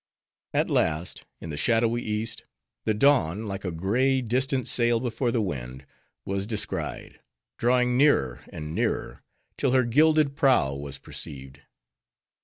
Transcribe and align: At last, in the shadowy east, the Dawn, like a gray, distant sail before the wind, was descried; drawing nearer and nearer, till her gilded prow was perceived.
At 0.51 0.71
last, 0.71 1.25
in 1.41 1.51
the 1.51 1.57
shadowy 1.57 2.01
east, 2.01 2.41
the 2.85 2.93
Dawn, 2.95 3.45
like 3.45 3.63
a 3.63 3.69
gray, 3.71 4.23
distant 4.23 4.67
sail 4.67 4.99
before 4.99 5.29
the 5.29 5.43
wind, 5.43 5.85
was 6.25 6.47
descried; 6.47 7.19
drawing 7.59 7.99
nearer 7.99 8.43
and 8.51 8.73
nearer, 8.73 9.21
till 9.57 9.73
her 9.73 9.83
gilded 9.83 10.35
prow 10.35 10.73
was 10.73 10.97
perceived. 10.97 11.61